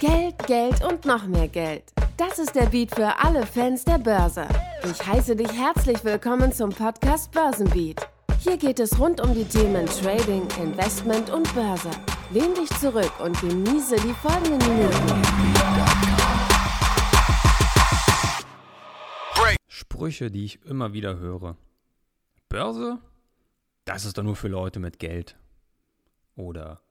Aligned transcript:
Geld, 0.00 0.46
Geld 0.46 0.84
und 0.84 1.06
noch 1.06 1.26
mehr 1.26 1.48
Geld. 1.48 1.84
Das 2.18 2.38
ist 2.38 2.54
der 2.54 2.66
Beat 2.66 2.94
für 2.94 3.18
alle 3.18 3.46
Fans 3.46 3.82
der 3.82 3.96
Börse. 3.96 4.46
Ich 4.84 5.06
heiße 5.06 5.34
dich 5.34 5.50
herzlich 5.50 6.04
willkommen 6.04 6.52
zum 6.52 6.68
Podcast 6.68 7.32
Börsenbeat. 7.32 8.06
Hier 8.40 8.58
geht 8.58 8.78
es 8.78 8.98
rund 9.00 9.22
um 9.22 9.34
die 9.34 9.46
Themen 9.46 9.86
Trading, 9.86 10.46
Investment 10.62 11.30
und 11.30 11.52
Börse. 11.54 11.88
Lehn 12.30 12.54
dich 12.54 12.68
zurück 12.78 13.10
und 13.20 13.40
genieße 13.40 13.96
die 13.96 14.12
folgenden 14.12 14.58
Minuten. 14.58 15.22
Sprüche, 19.66 20.30
die 20.30 20.44
ich 20.44 20.62
immer 20.66 20.92
wieder 20.92 21.16
höre. 21.16 21.56
Börse? 22.50 22.98
Das 23.86 24.04
ist 24.04 24.18
doch 24.18 24.22
nur 24.22 24.36
für 24.36 24.48
Leute 24.48 24.78
mit 24.78 24.98
Geld. 24.98 25.38
Oder 26.36 26.82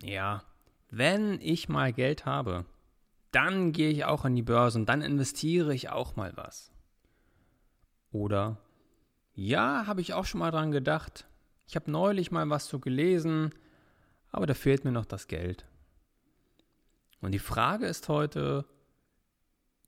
ja, 0.00 0.42
wenn 0.90 1.40
ich 1.40 1.68
mal 1.68 1.92
Geld 1.92 2.26
habe, 2.26 2.64
dann 3.30 3.72
gehe 3.72 3.90
ich 3.90 4.04
auch 4.04 4.24
an 4.24 4.34
die 4.34 4.42
Börse 4.42 4.78
und 4.78 4.88
dann 4.88 5.02
investiere 5.02 5.74
ich 5.74 5.90
auch 5.90 6.16
mal 6.16 6.32
was. 6.36 6.72
Oder 8.12 8.58
ja, 9.34 9.86
habe 9.86 10.00
ich 10.00 10.14
auch 10.14 10.24
schon 10.24 10.40
mal 10.40 10.50
dran 10.50 10.70
gedacht. 10.70 11.26
Ich 11.66 11.76
habe 11.76 11.90
neulich 11.90 12.30
mal 12.30 12.48
was 12.48 12.66
zu 12.66 12.80
gelesen, 12.80 13.52
aber 14.30 14.46
da 14.46 14.54
fehlt 14.54 14.84
mir 14.84 14.92
noch 14.92 15.04
das 15.04 15.28
Geld. 15.28 15.66
Und 17.20 17.32
die 17.32 17.38
Frage 17.38 17.86
ist 17.86 18.08
heute, 18.08 18.64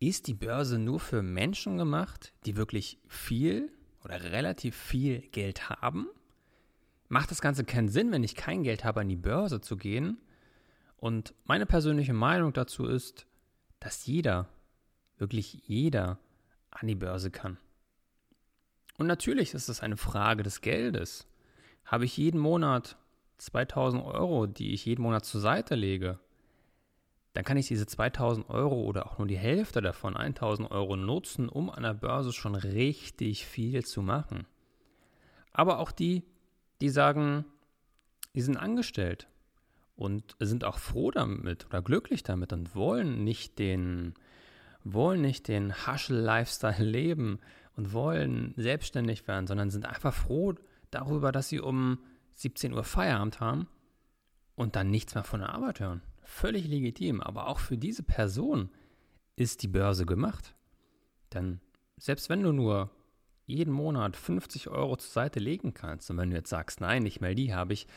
ist 0.01 0.27
die 0.27 0.35
Börse 0.35 0.79
nur 0.79 1.01
für 1.01 1.23
Menschen 1.23 1.77
gemacht, 1.79 2.33
die 2.45 2.57
wirklich 2.57 2.99
viel 3.07 3.73
oder 4.05 4.23
relativ 4.23 4.77
viel 4.77 5.21
Geld 5.21 5.71
haben? 5.71 6.09
Macht 7.09 7.31
das 7.31 7.41
Ganze 7.41 7.65
keinen 7.65 7.89
Sinn, 7.89 8.13
wenn 8.13 8.25
ich 8.25 8.35
kein 8.35 8.63
Geld 8.63 8.85
habe, 8.85 9.01
an 9.01 9.09
die 9.09 9.17
Börse 9.17 9.61
zu 9.61 9.77
gehen? 9.77 10.19
Und 10.99 11.33
meine 11.45 11.65
persönliche 11.65 12.13
Meinung 12.13 12.53
dazu 12.53 12.87
ist, 12.87 13.27
dass 13.81 14.05
jeder, 14.07 14.49
wirklich 15.17 15.63
jeder, 15.67 16.19
an 16.71 16.89
die 16.89 16.97
Börse 16.97 17.31
kann. 17.31 17.57
Und 18.99 19.07
natürlich 19.07 19.55
ist 19.55 19.69
es 19.69 19.81
eine 19.81 19.97
Frage 19.97 20.43
des 20.43 20.61
Geldes. 20.61 21.27
Habe 21.85 22.05
ich 22.05 22.17
jeden 22.17 22.41
Monat 22.41 22.97
2000 23.39 24.05
Euro, 24.05 24.47
die 24.47 24.75
ich 24.75 24.85
jeden 24.85 25.03
Monat 25.03 25.25
zur 25.25 25.41
Seite 25.41 25.77
lege, 25.77 26.19
dann 27.33 27.45
kann 27.45 27.57
ich 27.57 27.69
diese 27.69 27.87
2000 27.87 28.51
Euro 28.51 28.83
oder 28.83 29.07
auch 29.07 29.19
nur 29.19 29.29
die 29.29 29.39
Hälfte 29.39 29.81
davon, 29.81 30.17
1000 30.17 30.73
Euro, 30.73 30.97
nutzen, 30.97 31.49
um 31.49 31.71
an 31.71 31.85
der 31.85 31.95
Börse 31.95 32.33
schon 32.33 32.57
richtig 32.57 33.47
viel 33.47 33.85
zu 33.85 34.03
machen. 34.03 34.47
Aber 35.53 35.79
auch 35.79 35.93
die, 35.93 36.25
die 36.81 36.89
sagen, 36.89 37.45
die 38.35 38.41
sind 38.41 38.57
angestellt 38.57 39.29
und 39.99 40.37
sind 40.39 40.63
auch 40.63 40.79
froh 40.79 41.11
damit 41.11 41.67
oder 41.67 41.83
glücklich 41.83 42.23
damit 42.23 42.53
und 42.53 42.77
wollen 42.77 43.25
nicht 43.25 43.59
den, 43.59 44.15
wollen 44.85 45.21
nicht 45.21 45.49
den 45.49 45.75
Hustle-Lifestyle 45.75 46.85
leben 46.85 47.41
und 47.75 47.93
wollen 47.93 48.55
selbstständig 48.57 49.27
werden, 49.27 49.49
sondern 49.49 49.71
sind 49.71 49.87
einfach 49.87 50.15
froh 50.15 50.55
darüber, 50.93 51.33
dass 51.33 51.49
sie 51.49 51.59
um 51.59 51.99
17 52.35 52.75
Uhr 52.75 52.85
Feierabend 52.85 53.41
haben 53.41 53.67
und 54.55 54.77
dann 54.77 54.89
nichts 54.89 55.17
mehr 55.17 55.25
von 55.25 55.41
der 55.41 55.53
Arbeit 55.53 55.81
hören. 55.81 56.03
Völlig 56.23 56.69
legitim, 56.69 57.21
aber 57.21 57.49
auch 57.49 57.59
für 57.59 57.77
diese 57.77 58.05
Person 58.05 58.71
ist 59.35 59.65
die 59.65 59.69
Börse 59.69 60.07
gemacht. 60.07 60.55
Denn 61.35 61.61
selbst 61.97 62.29
wenn 62.29 62.45
du 62.45 62.53
nur 62.53 62.91
jeden 63.47 63.73
Monat 63.73 64.17
50 64.17 64.69
Euro 64.69 64.97
zur 64.97 65.11
Seite 65.11 65.41
legen 65.41 65.75
kannst, 65.75 66.09
und 66.09 66.19
wenn 66.19 66.31
du 66.31 66.37
jetzt 66.37 66.51
sagst, 66.51 66.81
nein, 66.81 67.03
nicht 67.03 67.21
mehr 67.21 67.35
die 67.35 67.53
habe 67.53 67.73
ich, 67.73 67.89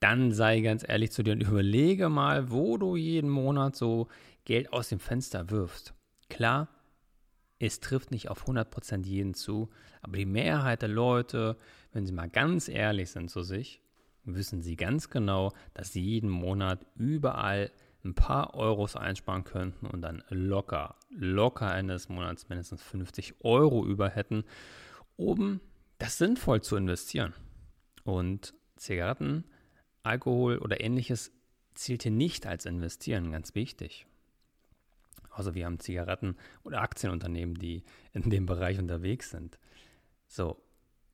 dann 0.00 0.32
sei 0.32 0.60
ganz 0.60 0.84
ehrlich 0.86 1.10
zu 1.12 1.22
dir 1.22 1.32
und 1.32 1.42
überlege 1.42 2.08
mal, 2.08 2.50
wo 2.50 2.76
du 2.76 2.96
jeden 2.96 3.30
Monat 3.30 3.76
so 3.76 4.08
Geld 4.44 4.72
aus 4.72 4.88
dem 4.88 5.00
Fenster 5.00 5.50
wirfst. 5.50 5.94
Klar, 6.28 6.68
es 7.58 7.80
trifft 7.80 8.10
nicht 8.10 8.28
auf 8.28 8.46
100% 8.46 9.06
jeden 9.06 9.34
zu, 9.34 9.70
aber 10.02 10.18
die 10.18 10.26
Mehrheit 10.26 10.82
der 10.82 10.88
Leute, 10.88 11.56
wenn 11.92 12.04
sie 12.04 12.12
mal 12.12 12.28
ganz 12.28 12.68
ehrlich 12.68 13.10
sind 13.10 13.30
zu 13.30 13.42
sich, 13.42 13.80
wissen 14.24 14.60
sie 14.60 14.76
ganz 14.76 15.08
genau, 15.08 15.52
dass 15.72 15.92
sie 15.92 16.02
jeden 16.02 16.30
Monat 16.30 16.84
überall 16.96 17.70
ein 18.04 18.14
paar 18.14 18.54
Euros 18.54 18.94
einsparen 18.94 19.44
könnten 19.44 19.86
und 19.86 20.02
dann 20.02 20.22
locker, 20.28 20.96
locker 21.10 21.74
Ende 21.74 21.94
des 21.94 22.08
Monats 22.08 22.48
mindestens 22.48 22.82
50 22.82 23.36
Euro 23.40 23.84
über 23.84 24.10
hätten 24.10 24.44
um 25.16 25.60
das 25.98 26.18
sinnvoll 26.18 26.60
zu 26.62 26.76
investieren. 26.76 27.32
Und 28.04 28.54
Zigaretten, 28.76 29.44
Alkohol 30.06 30.58
oder 30.58 30.80
ähnliches 30.80 31.32
zählt 31.74 32.04
hier 32.04 32.12
nicht 32.12 32.46
als 32.46 32.64
investieren, 32.64 33.32
ganz 33.32 33.54
wichtig. 33.54 34.06
Also 35.30 35.54
wir 35.54 35.66
haben 35.66 35.80
Zigaretten 35.80 36.36
oder 36.64 36.80
Aktienunternehmen, 36.80 37.56
die 37.56 37.84
in 38.12 38.30
dem 38.30 38.46
Bereich 38.46 38.78
unterwegs 38.78 39.30
sind. 39.30 39.58
So, 40.26 40.56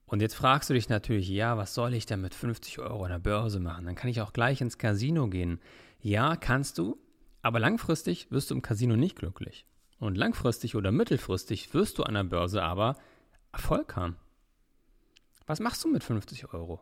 und 0.05 0.21
jetzt 0.21 0.35
fragst 0.35 0.69
du 0.69 0.73
dich 0.73 0.89
natürlich, 0.89 1.27
ja, 1.27 1.57
was 1.57 1.73
soll 1.73 1.93
ich 1.93 2.05
denn 2.05 2.21
mit 2.21 2.33
50 2.33 2.79
Euro 2.79 3.03
an 3.03 3.11
der 3.11 3.19
Börse 3.19 3.59
machen? 3.59 3.85
Dann 3.85 3.95
kann 3.95 4.09
ich 4.09 4.21
auch 4.21 4.31
gleich 4.31 4.61
ins 4.61 4.77
Casino 4.77 5.27
gehen. 5.27 5.59
Ja, 5.99 6.35
kannst 6.35 6.77
du, 6.77 6.97
aber 7.41 7.59
langfristig 7.59 8.31
wirst 8.31 8.51
du 8.51 8.55
im 8.55 8.61
Casino 8.61 8.95
nicht 8.95 9.17
glücklich. 9.17 9.65
Und 9.99 10.15
langfristig 10.15 10.75
oder 10.75 10.91
mittelfristig 10.91 11.73
wirst 11.73 11.97
du 11.97 12.03
an 12.03 12.13
der 12.13 12.25
Börse 12.25 12.61
aber 12.61 12.97
Erfolg 13.51 13.95
haben. 13.95 14.17
Was 15.45 15.59
machst 15.59 15.83
du 15.83 15.89
mit 15.89 16.03
50 16.03 16.53
Euro? 16.53 16.81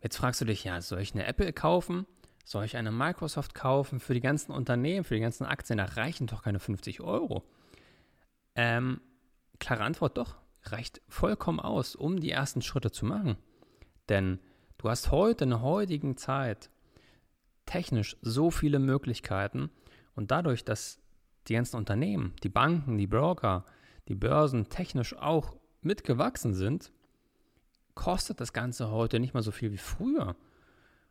Jetzt 0.00 0.16
fragst 0.16 0.40
du 0.40 0.44
dich, 0.44 0.64
ja, 0.64 0.80
soll 0.80 1.00
ich 1.00 1.14
eine 1.14 1.26
Apple 1.26 1.52
kaufen? 1.52 2.06
Soll 2.44 2.64
ich 2.64 2.76
eine 2.76 2.92
Microsoft 2.92 3.54
kaufen? 3.54 4.00
Für 4.00 4.14
die 4.14 4.20
ganzen 4.20 4.52
Unternehmen, 4.52 5.04
für 5.04 5.14
die 5.14 5.20
ganzen 5.20 5.44
Aktien, 5.44 5.78
da 5.78 5.84
reichen 5.84 6.26
doch 6.26 6.42
keine 6.42 6.60
50 6.60 7.00
Euro. 7.00 7.44
Ähm, 8.54 9.00
klare 9.58 9.84
Antwort 9.84 10.16
doch, 10.16 10.36
reicht 10.64 11.00
vollkommen 11.08 11.60
aus, 11.60 11.94
um 11.94 12.20
die 12.20 12.30
ersten 12.30 12.62
Schritte 12.62 12.90
zu 12.90 13.06
machen. 13.06 13.36
Denn 14.08 14.38
du 14.78 14.88
hast 14.88 15.10
heute 15.10 15.44
in 15.44 15.50
der 15.50 15.62
heutigen 15.62 16.16
Zeit 16.16 16.70
technisch 17.66 18.16
so 18.22 18.50
viele 18.50 18.78
Möglichkeiten 18.78 19.70
und 20.14 20.30
dadurch, 20.30 20.64
dass 20.64 21.00
die 21.48 21.54
ganzen 21.54 21.76
Unternehmen, 21.76 22.34
die 22.42 22.48
Banken, 22.48 22.98
die 22.98 23.06
Broker, 23.06 23.64
die 24.08 24.14
Börsen 24.14 24.68
technisch 24.68 25.14
auch 25.16 25.56
mitgewachsen 25.82 26.54
sind, 26.54 26.92
kostet 27.98 28.40
das 28.40 28.52
Ganze 28.52 28.92
heute 28.92 29.18
nicht 29.18 29.34
mal 29.34 29.42
so 29.42 29.50
viel 29.50 29.72
wie 29.72 29.76
früher. 29.76 30.36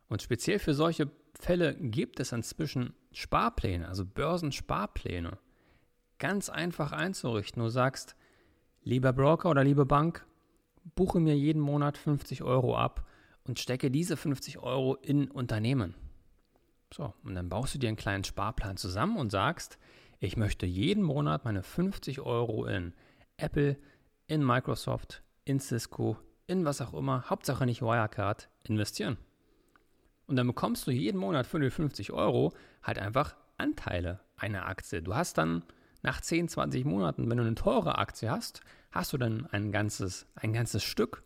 Und 0.08 0.22
speziell 0.22 0.58
für 0.58 0.72
solche 0.72 1.10
Fälle 1.38 1.74
gibt 1.74 2.18
es 2.18 2.32
inzwischen 2.32 2.94
Sparpläne, 3.12 3.86
also 3.86 4.06
Börsensparpläne. 4.06 5.36
Ganz 6.18 6.48
einfach 6.48 6.92
einzurichten. 6.92 7.62
Du 7.62 7.68
sagst, 7.68 8.16
lieber 8.84 9.12
Broker 9.12 9.50
oder 9.50 9.64
liebe 9.64 9.84
Bank, 9.84 10.24
buche 10.94 11.20
mir 11.20 11.36
jeden 11.36 11.60
Monat 11.60 11.98
50 11.98 12.42
Euro 12.42 12.74
ab 12.74 13.06
und 13.44 13.58
stecke 13.58 13.90
diese 13.90 14.16
50 14.16 14.58
Euro 14.58 14.94
in 14.94 15.30
Unternehmen. 15.30 15.94
So, 16.92 17.12
und 17.22 17.34
dann 17.34 17.50
baust 17.50 17.74
du 17.74 17.78
dir 17.78 17.88
einen 17.88 17.98
kleinen 17.98 18.24
Sparplan 18.24 18.78
zusammen 18.78 19.18
und 19.18 19.30
sagst, 19.30 19.78
ich 20.20 20.38
möchte 20.38 20.64
jeden 20.64 21.02
Monat 21.02 21.44
meine 21.44 21.62
50 21.62 22.20
Euro 22.20 22.64
in 22.64 22.94
Apple, 23.36 23.76
in 24.26 24.42
Microsoft, 24.42 25.22
in 25.44 25.60
Cisco, 25.60 26.16
in 26.48 26.64
was 26.64 26.80
auch 26.80 26.94
immer, 26.94 27.30
Hauptsache 27.30 27.66
nicht 27.66 27.82
Wirecard, 27.82 28.48
investieren. 28.64 29.18
Und 30.26 30.36
dann 30.36 30.46
bekommst 30.46 30.86
du 30.86 30.90
jeden 30.90 31.18
Monat 31.18 31.46
für 31.46 31.60
die 31.60 31.70
50 31.70 32.12
Euro 32.12 32.52
halt 32.82 32.98
einfach 32.98 33.36
Anteile 33.56 34.20
einer 34.36 34.66
Aktie. 34.66 35.02
Du 35.02 35.14
hast 35.14 35.38
dann 35.38 35.62
nach 36.02 36.20
10, 36.20 36.48
20 36.48 36.84
Monaten, 36.84 37.30
wenn 37.30 37.38
du 37.38 37.44
eine 37.44 37.54
teure 37.54 37.98
Aktie 37.98 38.30
hast, 38.30 38.60
hast 38.90 39.12
du 39.12 39.18
dann 39.18 39.46
ein 39.46 39.72
ganzes, 39.72 40.26
ein 40.34 40.52
ganzes 40.52 40.82
Stück. 40.82 41.22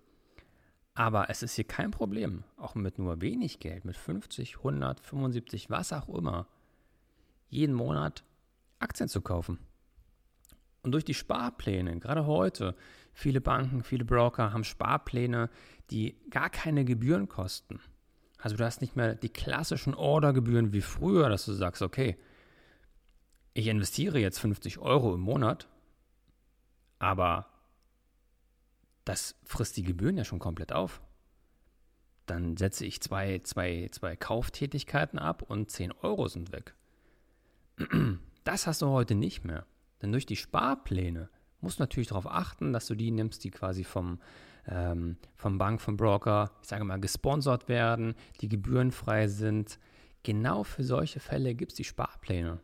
Aber 0.94 1.30
es 1.30 1.42
ist 1.42 1.54
hier 1.54 1.66
kein 1.66 1.90
Problem, 1.90 2.44
auch 2.56 2.74
mit 2.74 2.98
nur 2.98 3.20
wenig 3.20 3.60
Geld, 3.60 3.84
mit 3.84 3.96
50, 3.96 4.58
100, 4.58 5.00
75, 5.00 5.70
was 5.70 5.92
auch 5.92 6.08
immer, 6.08 6.46
jeden 7.48 7.74
Monat 7.74 8.24
Aktien 8.78 9.08
zu 9.08 9.20
kaufen. 9.20 9.58
Und 10.82 10.92
durch 10.92 11.04
die 11.04 11.14
Sparpläne, 11.14 11.98
gerade 11.98 12.26
heute, 12.26 12.74
viele 13.12 13.40
Banken, 13.40 13.82
viele 13.82 14.04
Broker 14.04 14.52
haben 14.52 14.64
Sparpläne, 14.64 15.50
die 15.90 16.16
gar 16.30 16.50
keine 16.50 16.84
Gebühren 16.84 17.28
kosten. 17.28 17.80
Also 18.38 18.56
du 18.56 18.64
hast 18.64 18.80
nicht 18.80 18.96
mehr 18.96 19.14
die 19.14 19.28
klassischen 19.28 19.94
Ordergebühren 19.94 20.72
wie 20.72 20.80
früher, 20.80 21.28
dass 21.28 21.44
du 21.44 21.52
sagst, 21.52 21.82
okay, 21.82 22.16
ich 23.54 23.66
investiere 23.66 24.18
jetzt 24.18 24.38
50 24.40 24.78
Euro 24.78 25.14
im 25.14 25.20
Monat, 25.20 25.68
aber 26.98 27.46
das 29.04 29.36
frisst 29.44 29.76
die 29.76 29.82
Gebühren 29.82 30.16
ja 30.16 30.24
schon 30.24 30.38
komplett 30.38 30.72
auf. 30.72 31.02
Dann 32.26 32.56
setze 32.56 32.86
ich 32.86 33.00
zwei, 33.00 33.40
zwei, 33.40 33.88
zwei 33.92 34.16
Kauftätigkeiten 34.16 35.18
ab 35.18 35.42
und 35.42 35.70
10 35.70 35.92
Euro 35.92 36.28
sind 36.28 36.52
weg. 36.52 36.74
Das 38.44 38.66
hast 38.66 38.82
du 38.82 38.88
heute 38.88 39.14
nicht 39.14 39.44
mehr. 39.44 39.66
Denn 40.00 40.10
durch 40.10 40.26
die 40.26 40.36
Sparpläne 40.36 41.28
musst 41.62 41.80
natürlich 41.80 42.08
darauf 42.08 42.26
achten, 42.26 42.72
dass 42.72 42.86
du 42.86 42.94
die 42.94 43.10
nimmst, 43.10 43.44
die 43.44 43.50
quasi 43.50 43.84
vom, 43.84 44.18
ähm, 44.66 45.16
vom 45.34 45.58
Bank, 45.58 45.80
vom 45.80 45.96
Broker, 45.96 46.50
ich 46.62 46.68
sage 46.68 46.84
mal, 46.84 47.00
gesponsert 47.00 47.68
werden, 47.68 48.14
die 48.40 48.48
gebührenfrei 48.48 49.28
sind. 49.28 49.78
genau 50.24 50.62
für 50.62 50.84
solche 50.84 51.18
Fälle 51.18 51.54
gibt 51.54 51.72
es 51.72 51.76
die 51.76 51.84
Sparpläne. 51.84 52.60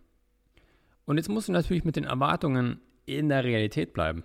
Und 1.04 1.16
jetzt 1.16 1.28
musst 1.28 1.48
du 1.48 1.52
natürlich 1.52 1.84
mit 1.84 1.96
den 1.96 2.04
Erwartungen 2.04 2.80
in 3.06 3.28
der 3.28 3.42
Realität 3.42 3.92
bleiben. 3.92 4.22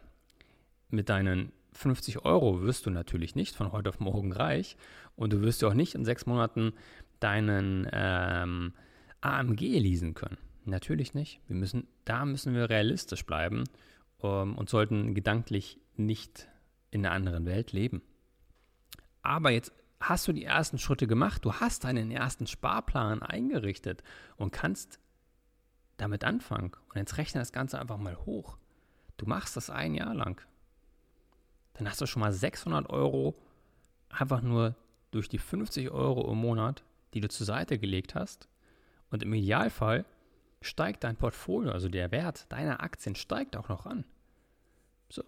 Mit 0.89 1.09
deinen 1.09 1.51
50 1.71 2.25
Euro 2.25 2.61
wirst 2.61 2.85
du 2.85 2.89
natürlich 2.89 3.35
nicht 3.35 3.55
von 3.55 3.71
heute 3.71 3.89
auf 3.89 3.99
morgen 3.99 4.31
reich 4.31 4.77
und 5.15 5.33
du 5.33 5.41
wirst 5.41 5.61
ja 5.61 5.69
auch 5.69 5.73
nicht 5.73 5.95
in 5.95 6.05
sechs 6.05 6.25
Monaten 6.25 6.73
deinen 7.19 7.87
ähm, 7.91 8.73
AMG 9.21 9.61
leasen 9.79 10.13
können. 10.13 10.37
Natürlich 10.65 11.13
nicht. 11.13 11.41
Wir 11.47 11.55
müssen, 11.55 11.87
da 12.05 12.25
müssen 12.25 12.53
wir 12.53 12.69
realistisch 12.69 13.25
bleiben 13.25 13.63
ähm, 14.23 14.55
und 14.55 14.69
sollten 14.69 15.13
gedanklich 15.13 15.79
nicht 15.95 16.47
in 16.91 17.05
einer 17.05 17.13
anderen 17.13 17.45
Welt 17.45 17.71
leben. 17.71 18.01
Aber 19.21 19.51
jetzt 19.51 19.71
hast 19.99 20.27
du 20.27 20.33
die 20.33 20.43
ersten 20.43 20.77
Schritte 20.77 21.07
gemacht, 21.07 21.45
du 21.45 21.53
hast 21.53 21.83
deinen 21.83 22.11
ersten 22.11 22.47
Sparplan 22.47 23.21
eingerichtet 23.21 24.03
und 24.35 24.51
kannst 24.51 24.99
damit 25.97 26.23
anfangen. 26.23 26.71
Und 26.89 26.97
jetzt 26.97 27.17
rechne 27.17 27.39
das 27.39 27.51
Ganze 27.51 27.79
einfach 27.79 27.97
mal 27.97 28.17
hoch. 28.25 28.57
Du 29.17 29.25
machst 29.25 29.55
das 29.55 29.69
ein 29.69 29.93
Jahr 29.93 30.13
lang. 30.13 30.41
Dann 31.73 31.89
hast 31.89 32.01
du 32.01 32.05
schon 32.05 32.19
mal 32.19 32.33
600 32.33 32.89
Euro 32.89 33.35
einfach 34.09 34.41
nur 34.41 34.75
durch 35.11 35.29
die 35.29 35.37
50 35.37 35.91
Euro 35.91 36.31
im 36.31 36.37
Monat, 36.39 36.83
die 37.13 37.21
du 37.21 37.29
zur 37.29 37.45
Seite 37.45 37.77
gelegt 37.77 38.15
hast. 38.15 38.47
Und 39.09 39.23
im 39.23 39.33
Idealfall 39.33 40.05
steigt 40.63 41.04
dein 41.04 41.15
Portfolio, 41.15 41.71
also 41.71 41.89
der 41.89 42.12
Wert 42.12 42.51
deiner 42.51 42.81
Aktien 42.81 43.15
steigt 43.15 43.56
auch 43.56 43.69
noch 43.69 43.86
an. 43.86 44.06
So. 45.10 45.24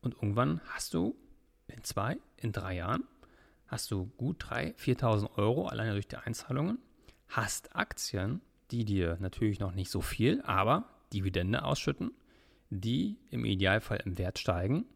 Und 0.00 0.14
irgendwann 0.14 0.60
hast 0.66 0.94
du 0.94 1.16
in 1.68 1.84
zwei, 1.84 2.18
in 2.36 2.52
drei 2.52 2.76
Jahren, 2.76 3.04
hast 3.66 3.90
du 3.90 4.06
gut 4.16 4.44
3.000, 4.44 4.76
4.000 4.76 5.38
Euro 5.38 5.68
alleine 5.68 5.92
durch 5.92 6.08
die 6.08 6.16
Einzahlungen, 6.16 6.78
hast 7.28 7.74
Aktien, 7.74 8.40
die 8.70 8.84
dir 8.84 9.16
natürlich 9.20 9.60
noch 9.60 9.74
nicht 9.74 9.90
so 9.90 10.00
viel, 10.00 10.42
aber 10.42 10.84
Dividende 11.12 11.64
ausschütten, 11.64 12.12
die 12.70 13.18
im 13.30 13.44
Idealfall 13.44 14.02
im 14.04 14.18
Wert 14.18 14.38
steigen 14.38 14.86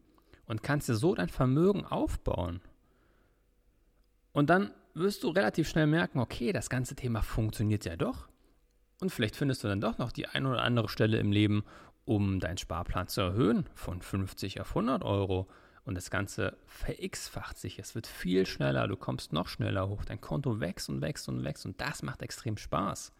und 0.45 0.63
kannst 0.63 0.89
dir 0.89 0.95
so 0.95 1.13
dein 1.15 1.29
Vermögen 1.29 1.85
aufbauen. 1.85 2.61
Und 4.31 4.49
dann 4.49 4.71
wirst 4.93 5.23
du 5.23 5.29
relativ 5.29 5.69
schnell 5.69 5.87
merken, 5.87 6.19
okay, 6.19 6.51
das 6.51 6.69
ganze 6.69 6.95
Thema 6.95 7.21
funktioniert 7.21 7.85
ja 7.85 7.95
doch. 7.95 8.27
Und 8.99 9.11
vielleicht 9.11 9.35
findest 9.35 9.63
du 9.63 9.67
dann 9.67 9.81
doch 9.81 9.97
noch 9.97 10.11
die 10.11 10.27
eine 10.27 10.49
oder 10.49 10.63
andere 10.63 10.89
Stelle 10.89 11.19
im 11.19 11.31
Leben, 11.31 11.63
um 12.05 12.39
deinen 12.39 12.57
Sparplan 12.57 13.07
zu 13.07 13.21
erhöhen 13.21 13.67
von 13.75 14.01
50 14.01 14.61
auf 14.61 14.69
100 14.69 15.03
Euro. 15.03 15.47
Und 15.83 15.95
das 15.95 16.09
Ganze 16.09 16.57
verx-facht 16.65 17.57
sich. 17.57 17.79
Es 17.79 17.95
wird 17.95 18.07
viel 18.07 18.45
schneller, 18.45 18.87
du 18.87 18.97
kommst 18.97 19.31
noch 19.31 19.47
schneller 19.47 19.87
hoch. 19.87 20.03
Dein 20.03 20.19
Konto 20.19 20.59
wächst 20.59 20.89
und 20.89 21.01
wächst 21.01 21.29
und 21.29 21.43
wächst 21.43 21.65
und 21.65 21.79
das 21.79 22.03
macht 22.03 22.21
extrem 22.21 22.57
Spaß. 22.57 23.13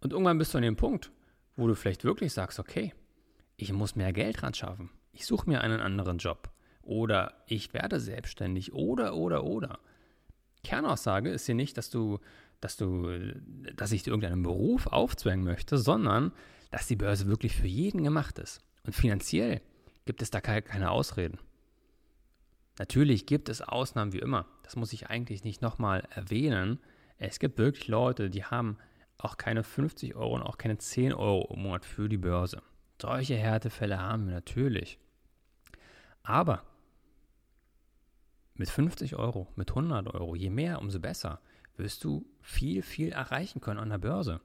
Und 0.00 0.12
irgendwann 0.12 0.38
bist 0.38 0.52
du 0.52 0.58
an 0.58 0.62
dem 0.62 0.76
Punkt, 0.76 1.10
wo 1.56 1.66
du 1.66 1.74
vielleicht 1.74 2.04
wirklich 2.04 2.32
sagst, 2.32 2.58
okay, 2.58 2.92
ich 3.56 3.72
muss 3.72 3.96
mehr 3.96 4.12
Geld 4.12 4.42
ran 4.42 4.52
schaffen. 4.52 4.90
Ich 5.12 5.24
suche 5.24 5.48
mir 5.48 5.62
einen 5.62 5.80
anderen 5.80 6.18
Job. 6.18 6.50
Oder 6.82 7.44
ich 7.46 7.72
werde 7.72 8.00
selbstständig. 8.00 8.74
Oder, 8.74 9.14
oder, 9.14 9.44
oder. 9.44 9.78
Kernaussage 10.64 11.30
ist 11.30 11.46
hier 11.46 11.54
nicht, 11.54 11.78
dass 11.78 11.88
du 11.88 12.18
dass 12.60 12.76
du, 12.76 13.34
dass 13.76 13.92
ich 13.92 14.02
dir 14.02 14.10
irgendeinen 14.10 14.42
Beruf 14.42 14.86
aufzwängen 14.86 15.44
möchte, 15.44 15.78
sondern 15.78 16.32
dass 16.70 16.86
die 16.86 16.96
Börse 16.96 17.26
wirklich 17.26 17.56
für 17.56 17.66
jeden 17.66 18.02
gemacht 18.02 18.38
ist. 18.38 18.60
Und 18.84 18.94
finanziell 18.94 19.60
gibt 20.04 20.22
es 20.22 20.30
da 20.30 20.40
keine 20.40 20.90
Ausreden. 20.90 21.38
Natürlich 22.78 23.26
gibt 23.26 23.48
es 23.48 23.62
Ausnahmen 23.62 24.12
wie 24.12 24.18
immer. 24.18 24.46
Das 24.62 24.76
muss 24.76 24.92
ich 24.92 25.08
eigentlich 25.08 25.44
nicht 25.44 25.62
nochmal 25.62 26.08
erwähnen. 26.10 26.80
Es 27.18 27.38
gibt 27.38 27.58
wirklich 27.58 27.86
Leute, 27.88 28.30
die 28.30 28.44
haben 28.44 28.78
auch 29.18 29.36
keine 29.36 29.62
50 29.62 30.16
Euro 30.16 30.34
und 30.34 30.42
auch 30.42 30.58
keine 30.58 30.78
10 30.78 31.14
Euro 31.14 31.52
im 31.54 31.62
Monat 31.62 31.84
für 31.84 32.08
die 32.08 32.18
Börse. 32.18 32.62
Solche 33.00 33.36
Härtefälle 33.36 34.00
haben 34.00 34.26
wir 34.26 34.34
natürlich. 34.34 34.98
Aber 36.22 36.64
mit 38.54 38.68
50 38.68 39.16
Euro, 39.16 39.48
mit 39.56 39.70
100 39.70 40.12
Euro, 40.14 40.34
je 40.34 40.50
mehr, 40.50 40.80
umso 40.80 41.00
besser 41.00 41.40
wirst 41.76 42.04
du 42.04 42.24
viel, 42.40 42.82
viel 42.82 43.10
erreichen 43.10 43.60
können 43.60 43.80
an 43.80 43.90
der 43.90 43.98
Börse. 43.98 44.40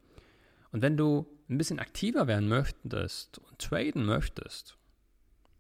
Und 0.72 0.82
wenn 0.82 0.98
du 0.98 1.28
ein 1.50 1.58
bisschen 1.58 1.80
aktiver 1.80 2.28
werden 2.28 2.48
möchtest 2.48 3.40
und 3.40 3.60
traden 3.60 4.06
möchtest, 4.06 4.78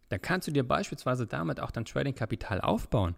dann 0.09 0.21
kannst 0.21 0.47
du 0.47 0.51
dir 0.51 0.67
beispielsweise 0.67 1.27
damit 1.27 1.59
auch 1.59 1.71
dein 1.71 1.85
Trading-Kapital 1.85 2.61
aufbauen. 2.61 3.15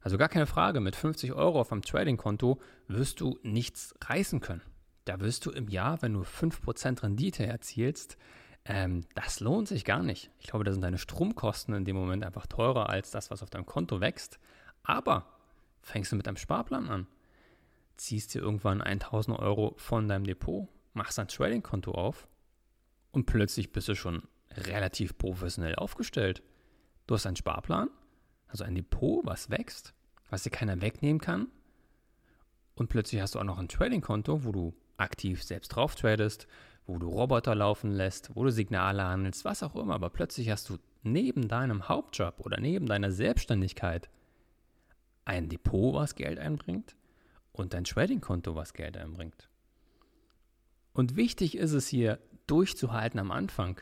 Also 0.00 0.16
gar 0.16 0.28
keine 0.28 0.46
Frage, 0.46 0.80
mit 0.80 0.96
50 0.96 1.32
Euro 1.32 1.60
auf 1.60 1.72
einem 1.72 1.82
Trading-Konto 1.82 2.60
wirst 2.86 3.20
du 3.20 3.38
nichts 3.42 3.94
reißen 4.02 4.40
können. 4.40 4.62
Da 5.04 5.20
wirst 5.20 5.44
du 5.46 5.50
im 5.50 5.68
Jahr, 5.68 6.00
wenn 6.02 6.14
du 6.14 6.20
5% 6.20 7.02
Rendite 7.02 7.46
erzielst, 7.46 8.16
ähm, 8.64 9.04
das 9.14 9.40
lohnt 9.40 9.68
sich 9.68 9.84
gar 9.84 10.02
nicht. 10.02 10.30
Ich 10.38 10.48
glaube, 10.48 10.64
da 10.64 10.72
sind 10.72 10.82
deine 10.82 10.98
Stromkosten 10.98 11.74
in 11.74 11.84
dem 11.84 11.96
Moment 11.96 12.24
einfach 12.24 12.46
teurer 12.46 12.90
als 12.90 13.10
das, 13.10 13.30
was 13.30 13.42
auf 13.42 13.50
deinem 13.50 13.66
Konto 13.66 14.00
wächst. 14.00 14.38
Aber 14.82 15.26
fängst 15.80 16.12
du 16.12 16.16
mit 16.16 16.28
einem 16.28 16.36
Sparplan 16.36 16.88
an, 16.88 17.06
ziehst 17.98 18.34
dir 18.34 18.40
irgendwann 18.40 18.80
1000 18.80 19.38
Euro 19.38 19.74
von 19.76 20.08
deinem 20.08 20.24
Depot, 20.24 20.68
machst 20.94 21.18
ein 21.18 21.28
Trading-Konto 21.28 21.92
auf 21.92 22.28
und 23.12 23.26
plötzlich 23.26 23.72
bist 23.72 23.88
du 23.88 23.94
schon 23.94 24.22
relativ 24.52 25.18
professionell 25.18 25.74
aufgestellt. 25.74 26.42
Du 27.06 27.14
hast 27.14 27.26
einen 27.26 27.36
Sparplan, 27.36 27.90
also 28.46 28.64
ein 28.64 28.74
Depot, 28.74 29.24
was 29.26 29.50
wächst, 29.50 29.92
was 30.30 30.44
dir 30.44 30.50
keiner 30.50 30.80
wegnehmen 30.80 31.20
kann. 31.20 31.48
Und 32.74 32.88
plötzlich 32.88 33.20
hast 33.20 33.34
du 33.34 33.40
auch 33.40 33.44
noch 33.44 33.58
ein 33.58 33.68
Trading-Konto, 33.68 34.44
wo 34.44 34.52
du 34.52 34.74
aktiv 34.96 35.42
selbst 35.42 35.68
drauf 35.68 35.94
tradest, 35.94 36.46
wo 36.86 36.98
du 36.98 37.08
Roboter 37.08 37.54
laufen 37.54 37.90
lässt, 37.90 38.34
wo 38.34 38.44
du 38.44 38.50
Signale 38.50 39.04
handelst, 39.04 39.44
was 39.44 39.62
auch 39.62 39.74
immer. 39.74 39.94
Aber 39.94 40.10
plötzlich 40.10 40.50
hast 40.50 40.68
du 40.70 40.78
neben 41.02 41.48
deinem 41.48 41.88
Hauptjob 41.88 42.40
oder 42.40 42.60
neben 42.60 42.86
deiner 42.86 43.10
Selbstständigkeit 43.10 44.08
ein 45.24 45.48
Depot, 45.48 45.94
was 45.94 46.14
Geld 46.14 46.38
einbringt 46.38 46.96
und 47.58 47.74
dein 47.74 47.84
Trading-Konto, 47.84 48.54
was 48.54 48.72
Geld 48.72 48.96
einbringt. 48.96 49.48
Und 50.92 51.16
wichtig 51.16 51.56
ist 51.56 51.72
es 51.72 51.88
hier, 51.88 52.18
durchzuhalten 52.46 53.20
am 53.20 53.30
Anfang. 53.30 53.80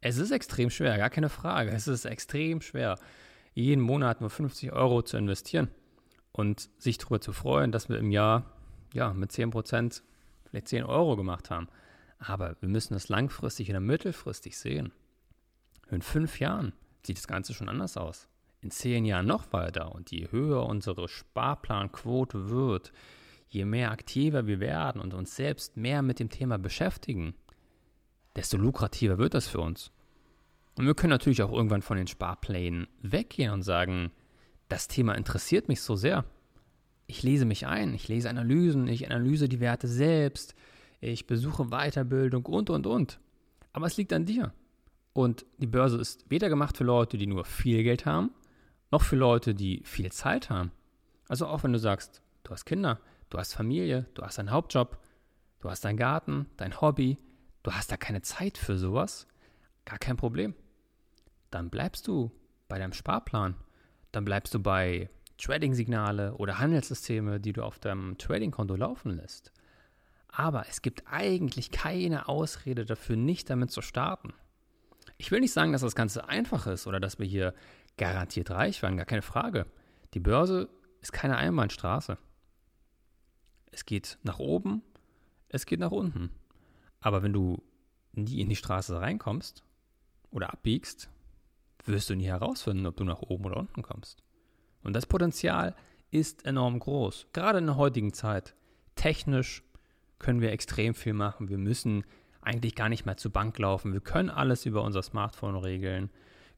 Es 0.00 0.16
ist 0.16 0.30
extrem 0.30 0.70
schwer, 0.70 0.96
gar 0.96 1.10
keine 1.10 1.28
Frage. 1.28 1.70
Es 1.70 1.86
ist 1.86 2.04
extrem 2.04 2.62
schwer, 2.62 2.98
jeden 3.52 3.82
Monat 3.82 4.20
nur 4.20 4.30
50 4.30 4.72
Euro 4.72 5.02
zu 5.02 5.16
investieren 5.16 5.68
und 6.32 6.70
sich 6.78 6.96
darüber 6.98 7.20
zu 7.20 7.32
freuen, 7.32 7.72
dass 7.72 7.88
wir 7.88 7.98
im 7.98 8.10
Jahr 8.10 8.56
ja, 8.94 9.12
mit 9.12 9.32
10 9.32 9.50
Prozent 9.50 10.02
vielleicht 10.48 10.68
10 10.68 10.84
Euro 10.84 11.16
gemacht 11.16 11.50
haben. 11.50 11.68
Aber 12.18 12.56
wir 12.60 12.68
müssen 12.68 12.94
das 12.94 13.08
langfristig 13.08 13.68
oder 13.70 13.80
mittelfristig 13.80 14.56
sehen. 14.56 14.92
In 15.90 16.02
fünf 16.02 16.38
Jahren 16.38 16.72
sieht 17.04 17.18
das 17.18 17.26
Ganze 17.26 17.52
schon 17.52 17.68
anders 17.68 17.96
aus 17.96 18.29
in 18.62 18.70
zehn 18.70 19.04
Jahren 19.04 19.26
noch 19.26 19.52
weiter 19.52 19.94
und 19.94 20.10
je 20.10 20.28
höher 20.30 20.66
unsere 20.66 21.08
Sparplanquote 21.08 22.50
wird, 22.50 22.92
je 23.48 23.64
mehr 23.64 23.90
aktiver 23.90 24.46
wir 24.46 24.60
werden 24.60 25.00
und 25.00 25.14
uns 25.14 25.34
selbst 25.34 25.76
mehr 25.76 26.02
mit 26.02 26.18
dem 26.18 26.30
Thema 26.30 26.58
beschäftigen, 26.58 27.34
desto 28.36 28.56
lukrativer 28.56 29.18
wird 29.18 29.34
das 29.34 29.48
für 29.48 29.60
uns. 29.60 29.90
Und 30.76 30.86
wir 30.86 30.94
können 30.94 31.10
natürlich 31.10 31.42
auch 31.42 31.52
irgendwann 31.52 31.82
von 31.82 31.96
den 31.96 32.06
Sparplänen 32.06 32.86
weggehen 33.02 33.52
und 33.52 33.62
sagen, 33.62 34.12
das 34.68 34.88
Thema 34.88 35.14
interessiert 35.14 35.68
mich 35.68 35.80
so 35.80 35.96
sehr. 35.96 36.24
Ich 37.06 37.22
lese 37.22 37.44
mich 37.44 37.66
ein, 37.66 37.92
ich 37.92 38.06
lese 38.06 38.30
Analysen, 38.30 38.86
ich 38.86 39.10
analyse 39.10 39.48
die 39.48 39.58
Werte 39.58 39.88
selbst, 39.88 40.54
ich 41.00 41.26
besuche 41.26 41.66
Weiterbildung 41.66 42.46
und, 42.46 42.70
und, 42.70 42.86
und. 42.86 43.18
Aber 43.72 43.86
es 43.86 43.96
liegt 43.96 44.12
an 44.12 44.26
dir. 44.26 44.52
Und 45.12 45.44
die 45.58 45.66
Börse 45.66 45.98
ist 45.98 46.30
weder 46.30 46.48
gemacht 46.48 46.76
für 46.76 46.84
Leute, 46.84 47.18
die 47.18 47.26
nur 47.26 47.44
viel 47.44 47.82
Geld 47.82 48.06
haben, 48.06 48.30
noch 48.90 49.02
für 49.02 49.16
Leute, 49.16 49.54
die 49.54 49.82
viel 49.84 50.12
Zeit 50.12 50.50
haben. 50.50 50.72
Also 51.28 51.46
auch 51.46 51.62
wenn 51.62 51.72
du 51.72 51.78
sagst, 51.78 52.22
du 52.42 52.50
hast 52.50 52.64
Kinder, 52.64 53.00
du 53.28 53.38
hast 53.38 53.54
Familie, 53.54 54.06
du 54.14 54.22
hast 54.22 54.38
einen 54.38 54.50
Hauptjob, 54.50 54.98
du 55.60 55.70
hast 55.70 55.84
deinen 55.84 55.96
Garten, 55.96 56.46
dein 56.56 56.80
Hobby, 56.80 57.18
du 57.62 57.72
hast 57.72 57.92
da 57.92 57.96
keine 57.96 58.22
Zeit 58.22 58.58
für 58.58 58.76
sowas, 58.76 59.26
gar 59.84 59.98
kein 59.98 60.16
Problem. 60.16 60.54
Dann 61.50 61.70
bleibst 61.70 62.06
du 62.08 62.30
bei 62.68 62.78
deinem 62.78 62.92
Sparplan. 62.92 63.54
Dann 64.12 64.24
bleibst 64.24 64.54
du 64.54 64.60
bei 64.60 65.10
Trading-Signale 65.38 66.34
oder 66.34 66.58
Handelssysteme, 66.58 67.40
die 67.40 67.52
du 67.52 67.62
auf 67.62 67.78
deinem 67.78 68.18
Trading-Konto 68.18 68.76
laufen 68.76 69.16
lässt. 69.16 69.52
Aber 70.28 70.66
es 70.68 70.82
gibt 70.82 71.04
eigentlich 71.06 71.70
keine 71.70 72.28
Ausrede 72.28 72.84
dafür, 72.84 73.16
nicht 73.16 73.50
damit 73.50 73.70
zu 73.70 73.82
starten. 73.82 74.32
Ich 75.18 75.30
will 75.30 75.40
nicht 75.40 75.52
sagen, 75.52 75.72
dass 75.72 75.82
das 75.82 75.94
Ganze 75.94 76.28
einfach 76.28 76.66
ist 76.66 76.86
oder 76.86 77.00
dass 77.00 77.18
wir 77.18 77.26
hier 77.26 77.54
garantiert 78.00 78.50
reich 78.50 78.80
werden, 78.82 78.96
gar 78.96 79.06
keine 79.06 79.22
Frage. 79.22 79.66
Die 80.14 80.20
Börse 80.20 80.68
ist 81.02 81.12
keine 81.12 81.36
Einbahnstraße. 81.36 82.16
Es 83.70 83.84
geht 83.84 84.18
nach 84.22 84.38
oben, 84.38 84.82
es 85.48 85.66
geht 85.66 85.80
nach 85.80 85.92
unten. 85.92 86.30
Aber 87.00 87.22
wenn 87.22 87.32
du 87.32 87.62
nie 88.12 88.40
in 88.40 88.48
die 88.48 88.56
Straße 88.56 89.00
reinkommst 89.00 89.62
oder 90.30 90.52
abbiegst, 90.52 91.10
wirst 91.84 92.10
du 92.10 92.14
nie 92.14 92.26
herausfinden, 92.26 92.86
ob 92.86 92.96
du 92.96 93.04
nach 93.04 93.20
oben 93.20 93.44
oder 93.44 93.58
unten 93.58 93.82
kommst. 93.82 94.22
Und 94.82 94.94
das 94.94 95.06
Potenzial 95.06 95.76
ist 96.10 96.46
enorm 96.46 96.78
groß, 96.78 97.28
gerade 97.32 97.58
in 97.58 97.66
der 97.66 97.76
heutigen 97.76 98.12
Zeit. 98.12 98.54
technisch 98.96 99.62
können 100.18 100.40
wir 100.40 100.52
extrem 100.52 100.94
viel 100.94 101.14
machen. 101.14 101.48
Wir 101.48 101.56
müssen 101.56 102.04
eigentlich 102.42 102.74
gar 102.74 102.88
nicht 102.88 103.06
mehr 103.06 103.16
zur 103.16 103.32
Bank 103.32 103.58
laufen. 103.58 103.92
Wir 103.92 104.00
können 104.00 104.28
alles 104.28 104.66
über 104.66 104.82
unser 104.82 105.02
Smartphone 105.02 105.56
regeln. 105.56 106.10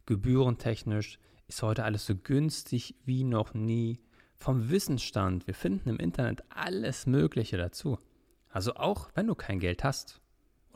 Gebührentechnisch 0.06 1.18
ist 1.52 1.62
heute 1.62 1.84
alles 1.84 2.06
so 2.06 2.14
günstig 2.14 2.94
wie 3.04 3.24
noch 3.24 3.52
nie. 3.52 4.00
Vom 4.36 4.70
Wissensstand, 4.70 5.46
wir 5.46 5.54
finden 5.54 5.90
im 5.90 5.98
Internet 5.98 6.42
alles 6.48 7.06
Mögliche 7.06 7.58
dazu. 7.58 7.98
Also 8.48 8.74
auch 8.74 9.10
wenn 9.14 9.26
du 9.26 9.34
kein 9.34 9.60
Geld 9.60 9.84
hast 9.84 10.20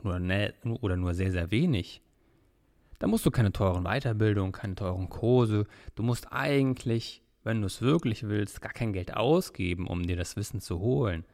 oder, 0.05 0.19
nur 0.21 1.15
sehr, 1.15 1.33
sehr 1.33 1.51
wenig, 1.51 2.03
dann 2.99 3.11
musst 3.11 3.25
du 3.25 3.31
keine 3.31 3.53
teuren 3.53 3.85
Weiterbildungen, 3.85 4.53
keine 4.53 4.75
teuren 4.75 5.09
Kurse. 5.09 5.67
Du 5.95 6.03
musst 6.03 6.31
eigentlich, 6.31 7.23
wenn 7.43 7.63
du 7.63 7.67
es 7.67 7.81
wirklich 7.81 8.25
willst, 8.25 8.61
gar 8.61 8.73
kein 8.73 8.93
Geld 8.93 9.17
ausgeben, 9.17 9.87
um 9.87 10.07
dir 10.07 10.17
das 10.17 10.37
Wissen 10.37 10.61
zu 10.61 10.79
holen. 10.81 11.25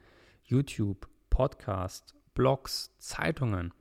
YouTube, 0.45 1.09
Podcast, 1.31 2.15
Blogs, 2.35 2.97
Zeitungen 2.99 3.75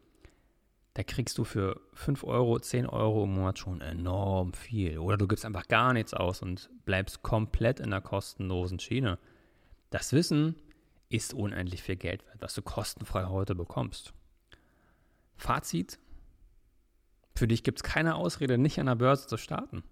da 0.93 1.03
kriegst 1.03 1.37
du 1.37 1.45
für 1.45 1.79
5 1.93 2.23
Euro, 2.25 2.59
10 2.59 2.85
Euro 2.85 3.23
im 3.23 3.35
Monat 3.35 3.59
schon 3.59 3.79
enorm 3.81 4.53
viel. 4.53 4.97
Oder 4.97 5.17
du 5.17 5.27
gibst 5.27 5.45
einfach 5.45 5.67
gar 5.67 5.93
nichts 5.93 6.13
aus 6.13 6.41
und 6.41 6.69
bleibst 6.83 7.23
komplett 7.23 7.79
in 7.79 7.91
der 7.91 8.01
kostenlosen 8.01 8.79
Schiene. 8.79 9.17
Das 9.89 10.11
Wissen 10.11 10.55
ist 11.09 11.33
unendlich 11.33 11.81
viel 11.81 11.95
Geld 11.95 12.25
wert, 12.27 12.41
was 12.41 12.55
du 12.55 12.61
kostenfrei 12.61 13.25
heute 13.25 13.55
bekommst. 13.55 14.13
Fazit: 15.37 15.97
Für 17.35 17.47
dich 17.47 17.63
gibt 17.63 17.79
es 17.79 17.83
keine 17.83 18.15
Ausrede, 18.15 18.57
nicht 18.57 18.79
an 18.79 18.85
der 18.87 18.95
Börse 18.95 19.27
zu 19.27 19.37
starten. 19.37 19.83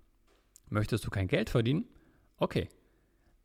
Möchtest 0.68 1.06
du 1.06 1.10
kein 1.10 1.28
Geld 1.28 1.50
verdienen? 1.50 1.86
Okay, 2.38 2.70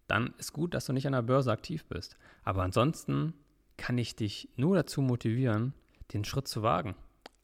dann 0.09 0.35
ist 0.39 0.53
gut, 0.53 0.75
dass 0.75 0.87
du 0.87 0.93
nicht 0.93 1.07
an 1.07 1.13
der 1.13 1.23
Börse 1.23 1.53
aktiv 1.53 1.85
bist. 1.87 2.17
Aber 2.43 2.63
ansonsten 2.63 3.33
kann 3.77 3.97
ich 3.97 4.17
dich 4.17 4.49
nur 4.57 4.77
dazu 4.77 5.01
motivieren, 5.03 5.73
den 6.13 6.25
Schritt 6.25 6.49
zu 6.49 6.63
wagen. 6.63 6.95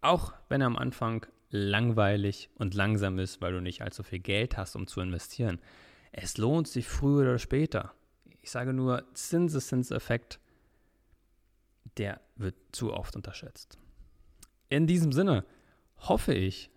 Auch 0.01 0.33
wenn 0.49 0.61
er 0.61 0.67
am 0.67 0.77
Anfang 0.77 1.27
langweilig 1.51 2.49
und 2.55 2.75
langsam 2.75 3.19
ist, 3.19 3.41
weil 3.41 3.53
du 3.53 3.61
nicht 3.61 3.83
allzu 3.83 4.03
viel 4.03 4.21
Geld 4.21 4.57
hast, 4.57 4.77
um 4.77 4.87
zu 4.87 5.01
investieren. 5.01 5.61
Es 6.13 6.39
lohnt 6.39 6.69
sich 6.69 6.89
früher 6.89 7.23
oder 7.23 7.39
später. 7.39 7.93
Ich 8.41 8.51
sage 8.51 8.73
nur, 8.73 9.05
Zinseszinseffekt, 9.15 10.41
der 11.99 12.21
wird 12.37 12.55
zu 12.73 12.93
oft 12.93 13.17
unterschätzt. 13.17 13.79
In 14.69 14.87
diesem 14.87 15.13
Sinne 15.13 15.45
hoffe 15.99 16.33
ich, 16.33 16.71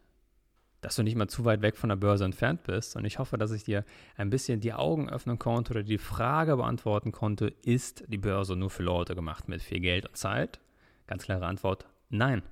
dass 0.82 0.96
du 0.96 1.04
nicht 1.04 1.16
mal 1.16 1.30
zu 1.30 1.46
weit 1.46 1.62
weg 1.62 1.78
von 1.78 1.90
der 1.90 1.96
Börse 1.96 2.26
entfernt 2.26 2.64
bist. 2.64 2.96
Und 2.98 3.06
ich 3.06 3.18
hoffe, 3.18 3.38
dass 3.38 3.52
ich 3.52 3.64
dir 3.64 3.86
ein 4.18 4.30
bisschen 4.30 4.60
die 4.60 4.74
Augen 4.74 5.10
öffnen 5.10 5.40
konnte 5.40 5.72
oder 5.72 5.84
die 5.84 5.98
Frage 5.98 6.58
beantworten 6.58 7.14
konnte, 7.14 7.48
ist 7.64 8.04
die 8.08 8.18
Börse 8.18 8.58
nur 8.58 8.70
für 8.70 8.84
Leute 8.84 9.16
gemacht 9.16 9.48
mit 9.48 9.62
viel 9.62 9.80
Geld 9.80 10.06
und 10.06 10.18
Zeit? 10.18 10.60
Ganz 11.08 11.24
klare 11.24 11.46
Antwort, 11.46 11.86
nein. 12.10 12.44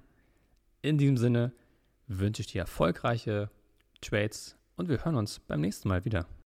In 0.81 0.97
diesem 0.97 1.17
Sinne 1.17 1.53
wünsche 2.07 2.41
ich 2.41 2.47
dir 2.47 2.61
erfolgreiche 2.61 3.51
Trades 4.01 4.57
und 4.75 4.89
wir 4.89 5.05
hören 5.05 5.15
uns 5.15 5.39
beim 5.39 5.61
nächsten 5.61 5.88
Mal 5.88 6.05
wieder. 6.05 6.25